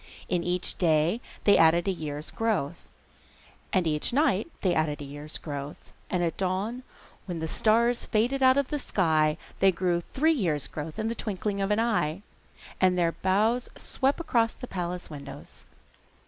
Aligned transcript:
In 0.27 0.43
each 0.43 0.79
day 0.79 1.21
they 1.43 1.59
added 1.59 1.87
a 1.87 1.91
year's 1.91 2.31
growth, 2.31 2.89
and 3.71 3.85
each 3.85 4.11
night 4.11 4.47
they 4.61 4.73
added 4.73 4.99
a 4.99 5.05
year's 5.05 5.37
growth, 5.37 5.91
and 6.09 6.23
at 6.23 6.37
dawn, 6.37 6.81
when 7.27 7.37
the 7.37 7.47
stars 7.47 8.07
faded 8.07 8.41
out 8.41 8.57
of 8.57 8.69
the 8.69 8.79
sky, 8.79 9.37
they 9.59 9.71
grew 9.71 10.01
three 10.11 10.33
years' 10.33 10.65
growth 10.67 10.97
in 10.97 11.07
the 11.07 11.13
twinkling 11.13 11.61
of 11.61 11.69
an 11.69 11.79
eye, 11.79 12.23
and 12.81 12.97
their 12.97 13.11
boughs 13.11 13.69
swept 13.75 14.19
across 14.19 14.55
the 14.55 14.65
palace 14.65 15.11
windows. 15.11 15.65